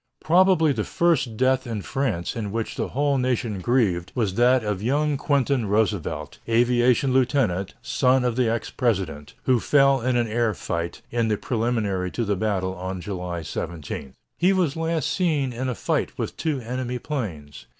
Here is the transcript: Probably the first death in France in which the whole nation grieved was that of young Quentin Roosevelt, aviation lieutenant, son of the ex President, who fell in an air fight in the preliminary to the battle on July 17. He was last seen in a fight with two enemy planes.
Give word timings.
Probably 0.23 0.71
the 0.71 0.83
first 0.83 1.37
death 1.37 1.67
in 1.67 1.83
France 1.83 2.35
in 2.35 2.51
which 2.51 2.73
the 2.73 2.87
whole 2.87 3.19
nation 3.19 3.59
grieved 3.61 4.11
was 4.15 4.33
that 4.33 4.63
of 4.63 4.81
young 4.81 5.15
Quentin 5.15 5.67
Roosevelt, 5.67 6.39
aviation 6.49 7.13
lieutenant, 7.13 7.75
son 7.83 8.25
of 8.25 8.35
the 8.35 8.49
ex 8.51 8.71
President, 8.71 9.35
who 9.43 9.59
fell 9.59 10.01
in 10.01 10.15
an 10.15 10.25
air 10.27 10.55
fight 10.55 11.03
in 11.11 11.27
the 11.27 11.37
preliminary 11.37 12.09
to 12.13 12.25
the 12.25 12.35
battle 12.35 12.73
on 12.73 12.99
July 12.99 13.43
17. 13.43 14.15
He 14.39 14.53
was 14.53 14.75
last 14.75 15.07
seen 15.07 15.53
in 15.53 15.69
a 15.69 15.75
fight 15.75 16.17
with 16.17 16.35
two 16.35 16.59
enemy 16.61 16.97
planes. 16.97 17.67